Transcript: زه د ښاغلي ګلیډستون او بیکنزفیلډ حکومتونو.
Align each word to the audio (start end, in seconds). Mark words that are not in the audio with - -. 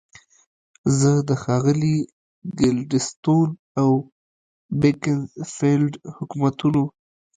زه 0.99 1.11
د 1.29 1.29
ښاغلي 1.43 1.97
ګلیډستون 2.59 3.49
او 3.81 3.89
بیکنزفیلډ 4.81 5.91
حکومتونو. 6.15 6.83